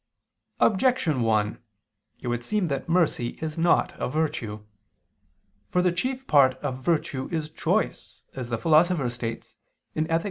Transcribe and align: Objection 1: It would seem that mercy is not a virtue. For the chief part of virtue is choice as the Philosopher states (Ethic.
Objection 0.59 1.21
1: 1.21 1.59
It 2.21 2.27
would 2.27 2.43
seem 2.43 2.69
that 2.69 2.89
mercy 2.89 3.37
is 3.39 3.55
not 3.55 3.93
a 3.99 4.09
virtue. 4.09 4.65
For 5.69 5.83
the 5.83 5.91
chief 5.91 6.25
part 6.25 6.55
of 6.55 6.83
virtue 6.83 7.29
is 7.31 7.51
choice 7.51 8.23
as 8.33 8.49
the 8.49 8.57
Philosopher 8.57 9.11
states 9.11 9.57
(Ethic. 9.95 10.19